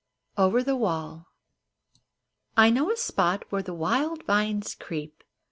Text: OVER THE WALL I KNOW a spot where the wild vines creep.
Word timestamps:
OVER 0.35 0.63
THE 0.63 0.75
WALL 0.75 1.27
I 2.57 2.71
KNOW 2.71 2.89
a 2.91 2.97
spot 2.97 3.43
where 3.51 3.61
the 3.61 3.75
wild 3.75 4.23
vines 4.23 4.73
creep. 4.73 5.23